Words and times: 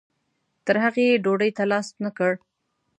تر 0.65 0.75
هغې 0.83 1.03
یې 1.09 1.21
ډوډۍ 1.23 1.51
ته 1.57 1.63
لاس 1.71 1.87
نه 2.03 2.09
کړ. 2.17 2.31